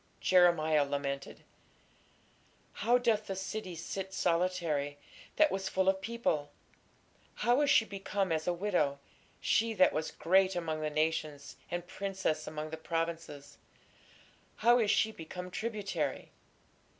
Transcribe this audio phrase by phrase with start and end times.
[0.19, 1.43] Jeremiah lamented:
[2.73, 4.97] How doth the city sit solitary,
[5.35, 6.49] that was full of people!
[7.35, 8.97] how is she become as a widow!
[9.39, 13.59] she that was great among the nations, and princess among the provinces,
[14.55, 16.31] how is she become tributary!